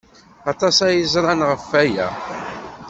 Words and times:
Aṭas 0.51 0.77
ay 0.87 1.03
ẓran 1.13 1.41
ɣef 1.49 1.63
waya. 1.71 2.07